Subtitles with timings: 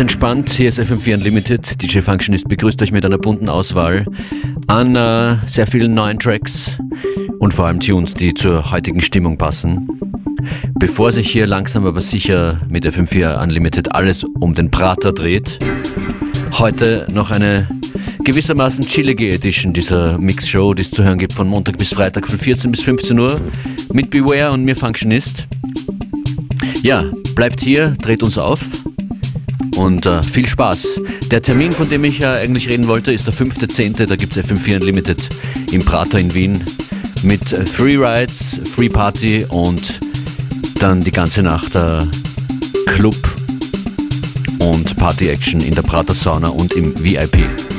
[0.00, 1.82] Entspannt, hier ist FM4 Unlimited.
[1.82, 4.06] DJ Functionist begrüßt euch mit einer bunten Auswahl
[4.66, 6.78] an äh, sehr vielen neuen Tracks
[7.38, 9.88] und vor allem Tunes, die zur heutigen Stimmung passen.
[10.78, 15.58] Bevor sich hier langsam aber sicher mit FM4 Unlimited alles um den Prater dreht,
[16.52, 17.68] heute noch eine
[18.24, 22.38] gewissermaßen chillige Edition dieser Mix-Show, die es zu hören gibt von Montag bis Freitag von
[22.38, 23.38] 14 bis 15 Uhr
[23.92, 25.44] mit Beware und mir Functionist.
[26.82, 27.04] Ja,
[27.34, 28.60] bleibt hier, dreht uns auf
[29.80, 31.00] und äh, viel Spaß.
[31.30, 34.06] Der Termin, von dem ich äh, eigentlich reden wollte, ist der 5.10.
[34.06, 35.28] Da gibt es FM4 Unlimited
[35.72, 36.62] im Prater in Wien
[37.22, 40.00] mit äh, Free Rides, Free Party und
[40.80, 42.02] dann die ganze Nacht äh,
[42.86, 43.16] Club
[44.60, 47.69] und Party Action in der Prater Sauna und im VIP.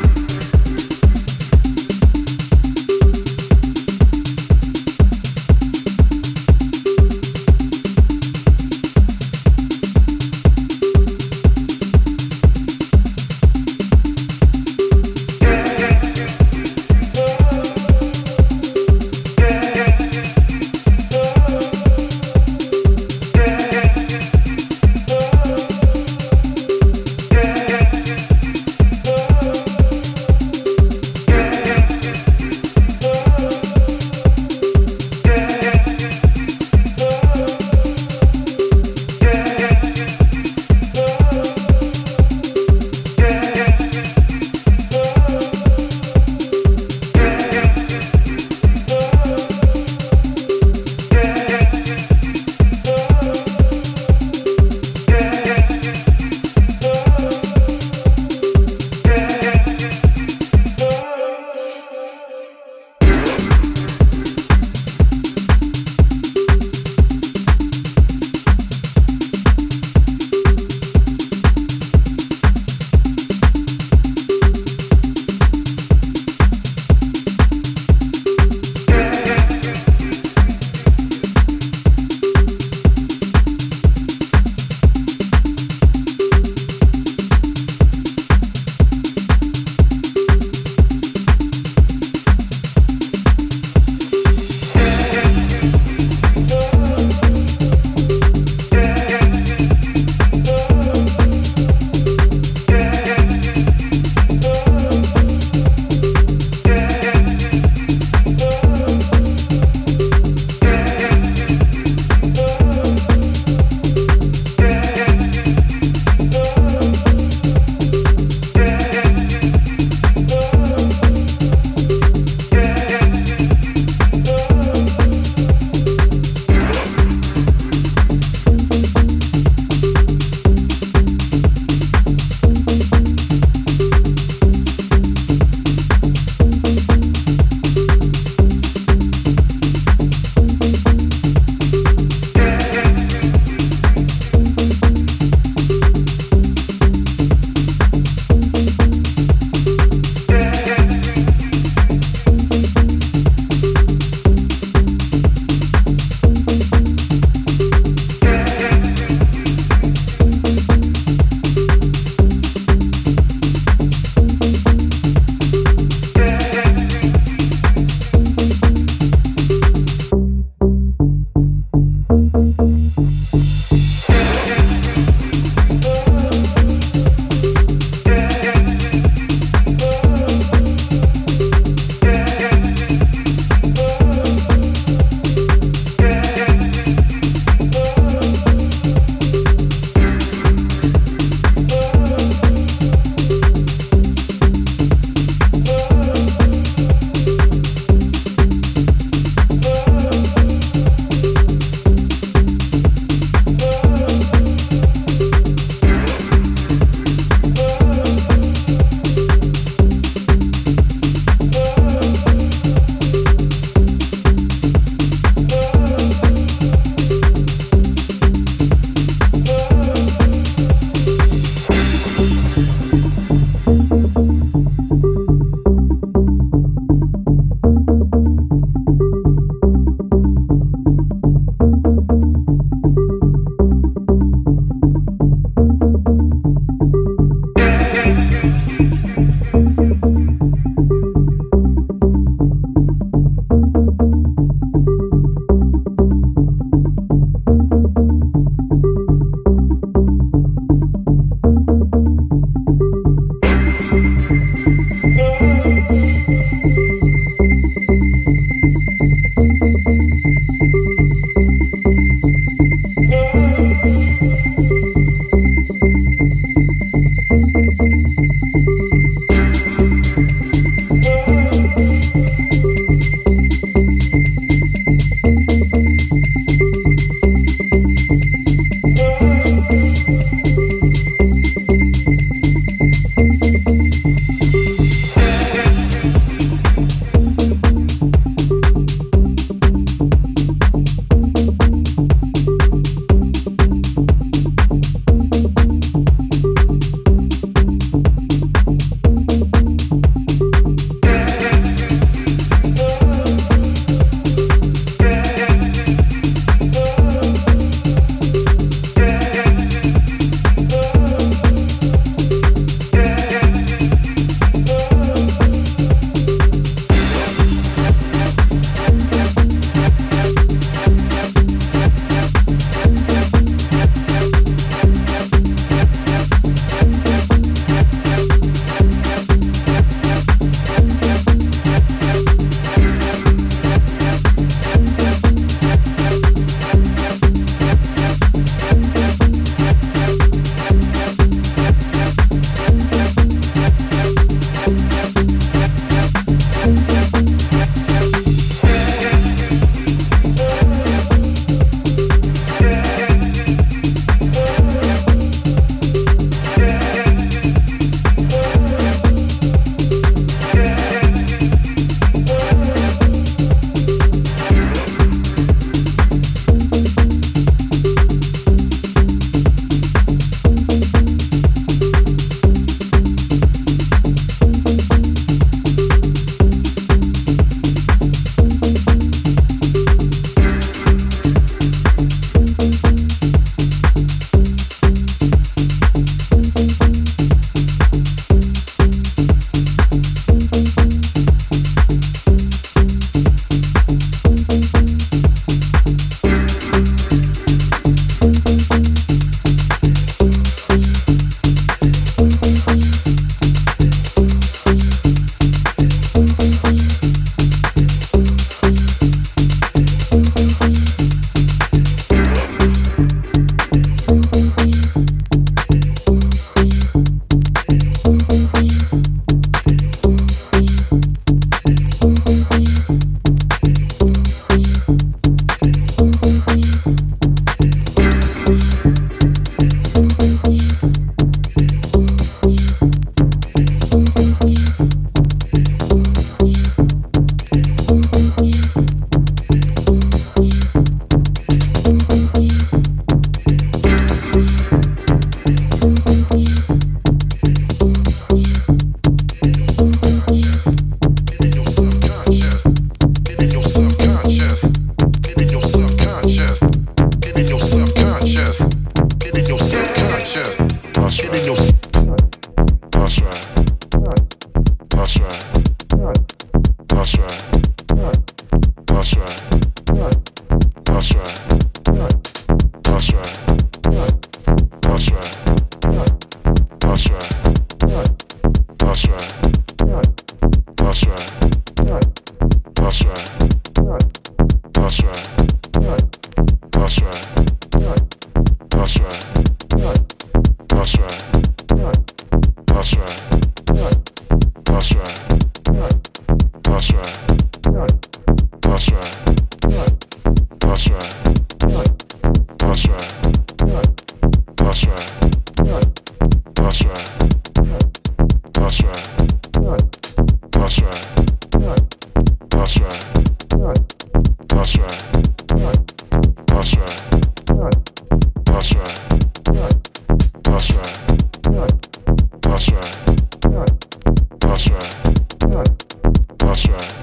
[526.51, 527.00] That's right.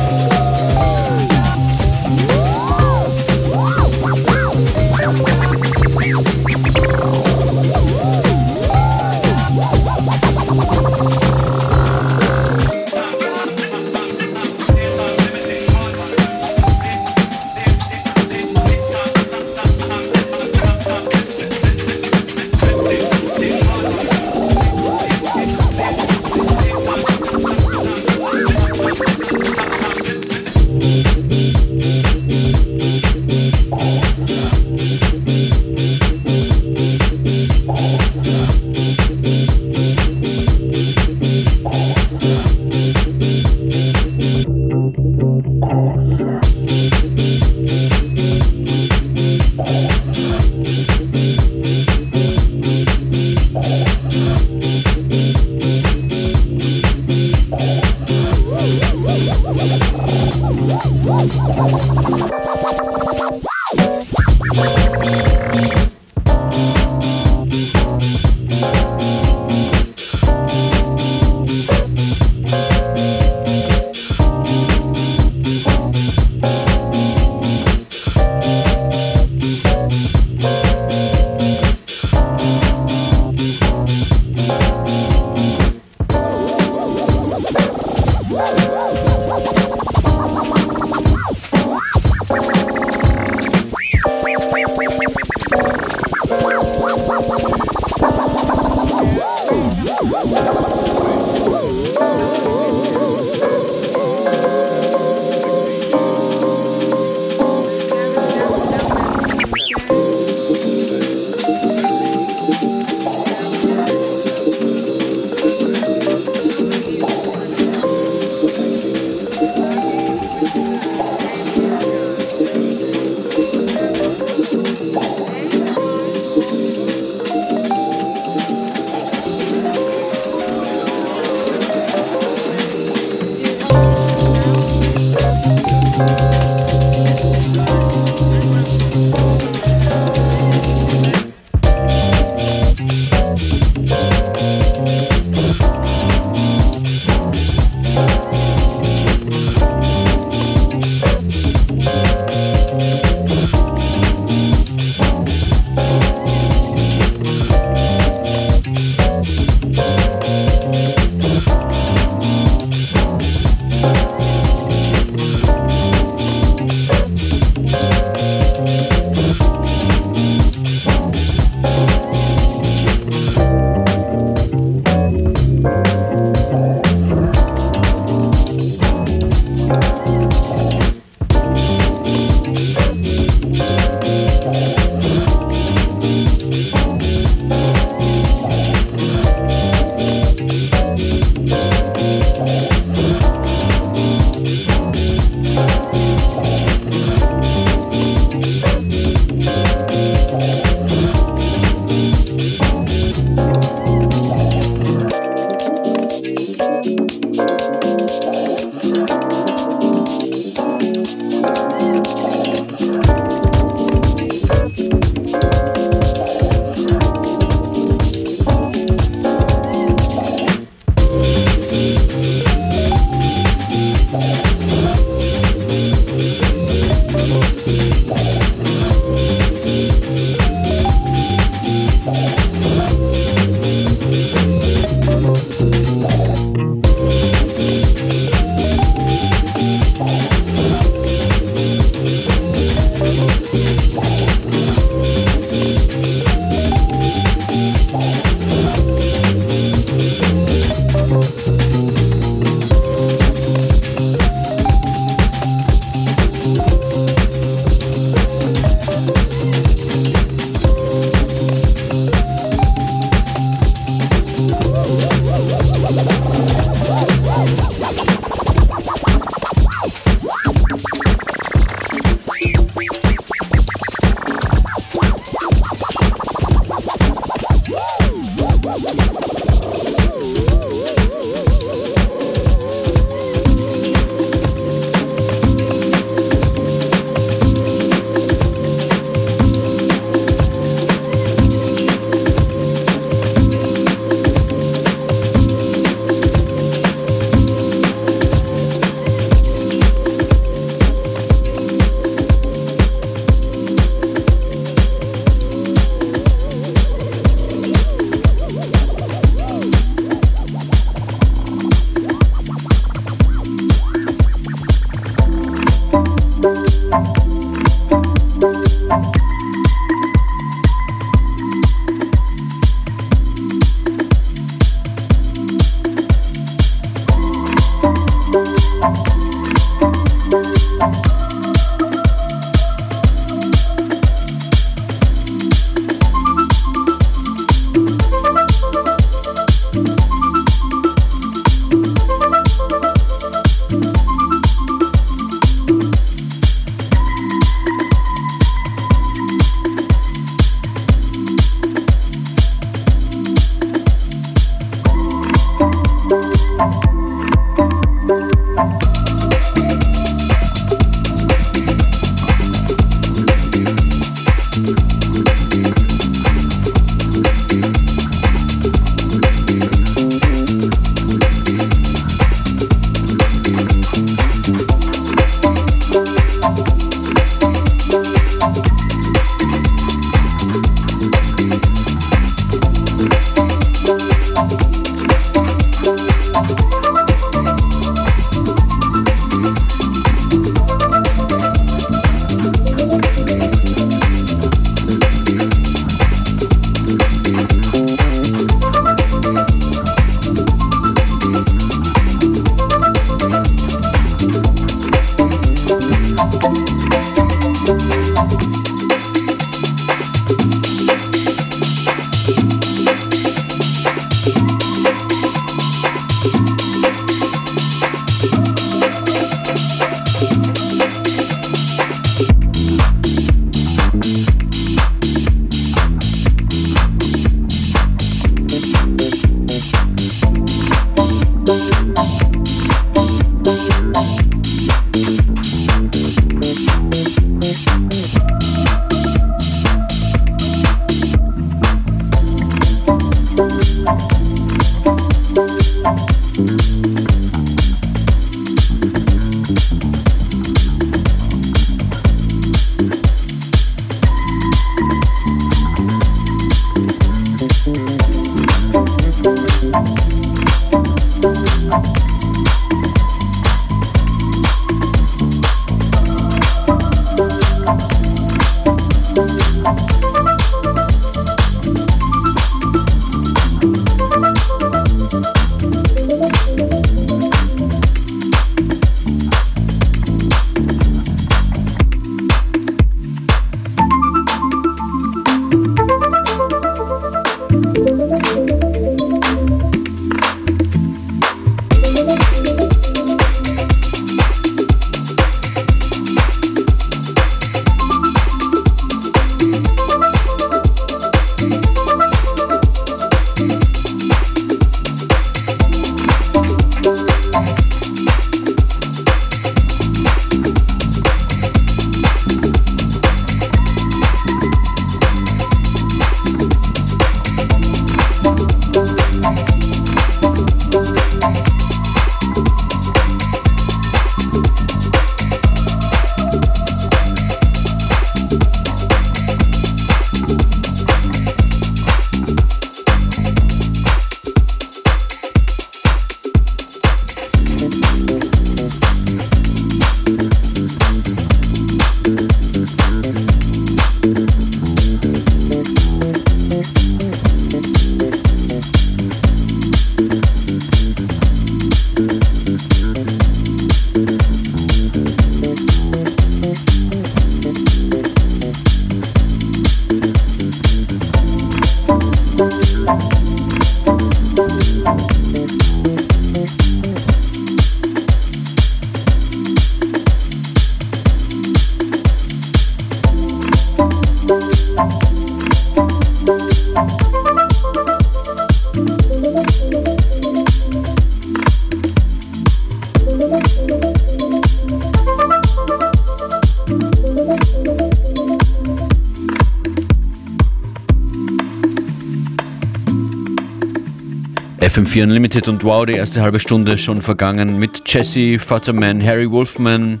[594.90, 600.00] FM4 Unlimited und wow, die erste halbe Stunde schon vergangen mit Jesse, Futterman, Harry Wolfman,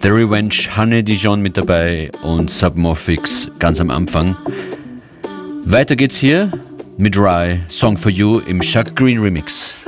[0.00, 4.36] The Revenge, Honey Dijon mit dabei und Submorphix ganz am Anfang.
[5.64, 6.52] Weiter geht's hier
[6.98, 9.84] mit Rye, Song for You im Chuck Green Remix.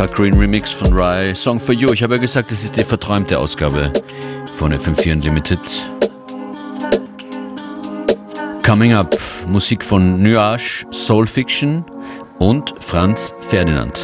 [0.00, 1.92] Chuck Green Remix von Rye, Song for You.
[1.92, 3.92] Ich habe ja gesagt, das ist die verträumte Ausgabe
[4.56, 5.60] von FM4 Unlimited.
[8.64, 9.14] Coming Up,
[9.46, 11.84] Musik von Nuage, Soul Fiction
[12.38, 14.00] und Franz Ferdinand.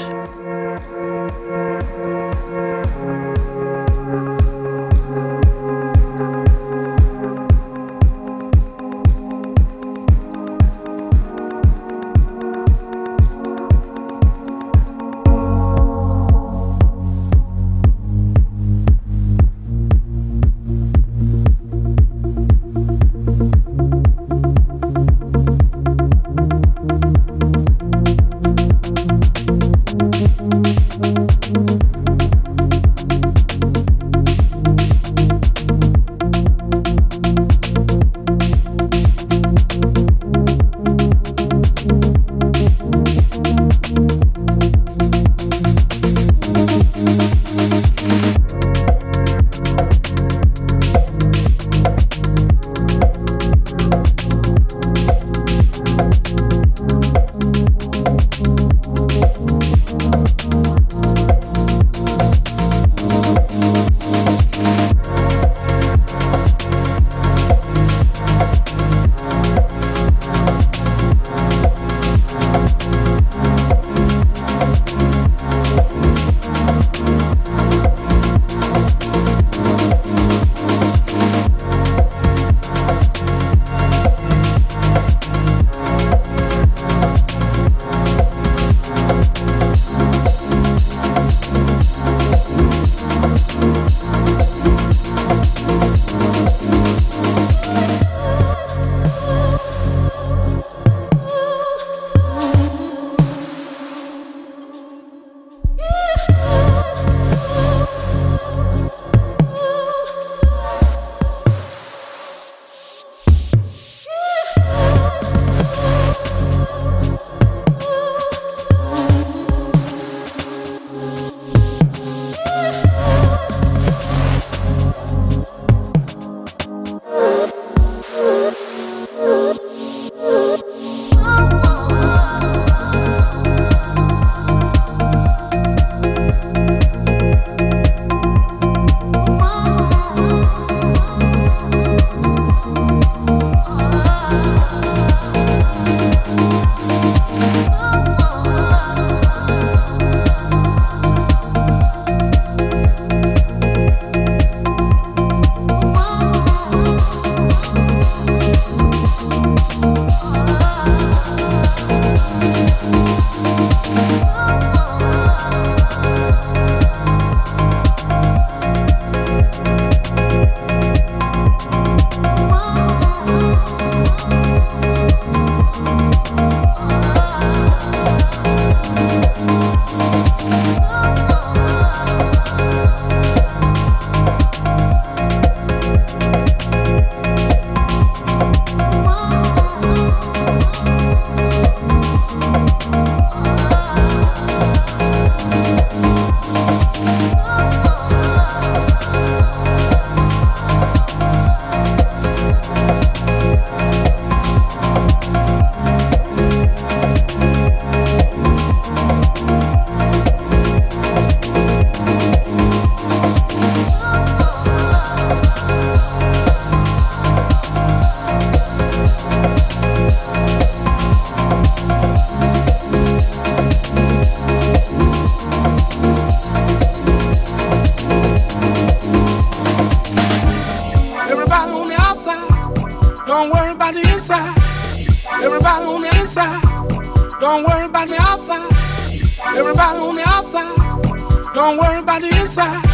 [240.56, 241.54] outside.
[241.54, 242.84] Don't worry about the inside.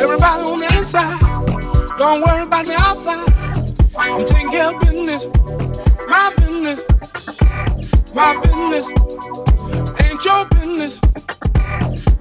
[0.00, 1.98] Everybody on the inside.
[1.98, 3.28] Don't worry about the outside.
[3.98, 5.28] I'm taking care of business.
[6.08, 6.80] My business.
[8.14, 8.90] My business.
[10.02, 11.00] Ain't your business.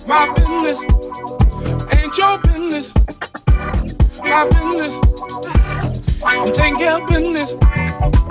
[0.07, 0.83] My business.
[1.93, 2.93] Ain't your business.
[4.19, 4.99] My business.
[6.25, 8.24] I'm taking care of business.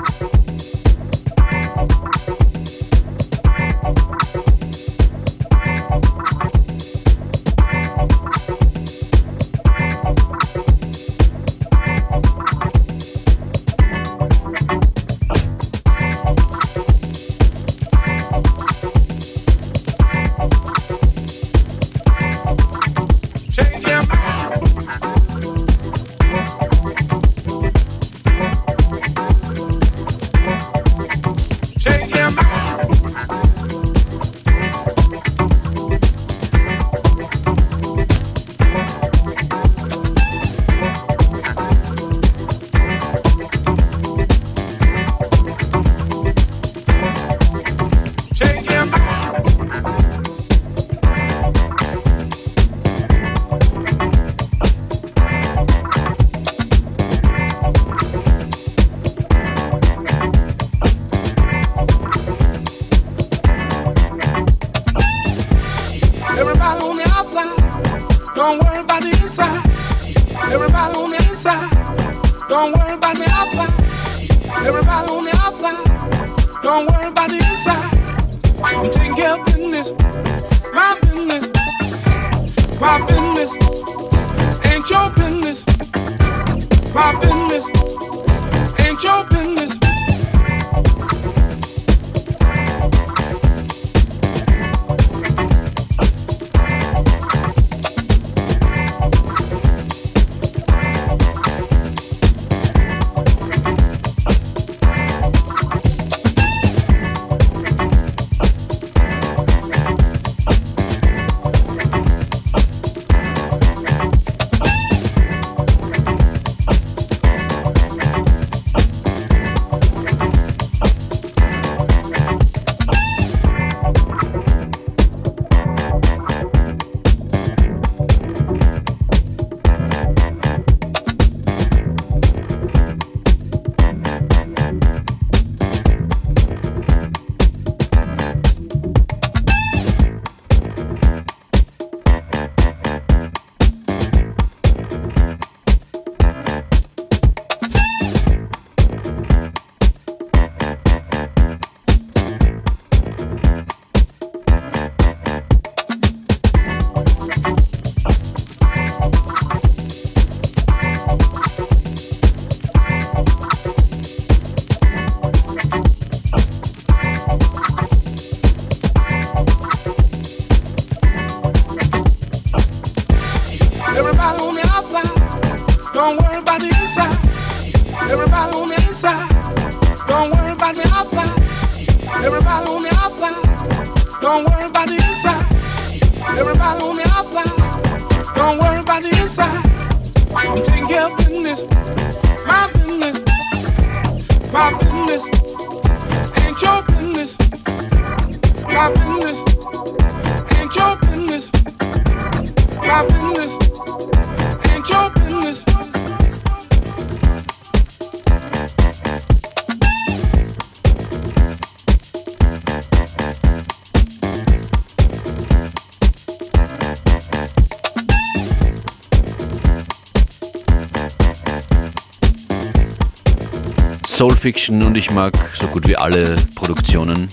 [224.24, 227.28] Soul Fiction und ich mag so gut wie alle Produktionen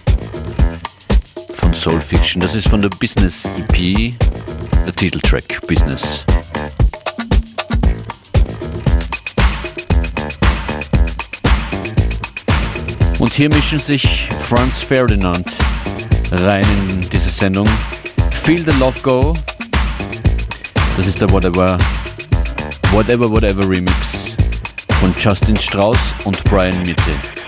[1.53, 2.41] von Soul Fiction.
[2.41, 4.13] Das ist von der Business EP,
[4.85, 6.25] der Titeltrack Business.
[13.19, 15.49] Und hier mischen sich Franz Ferdinand
[16.29, 17.69] rein in diese Sendung.
[18.43, 19.33] Feel the Love Go.
[20.97, 21.77] Das ist der Whatever,
[22.91, 24.20] Whatever, Whatever Remix
[25.01, 27.40] von Justin Strauss und Brian Mitte.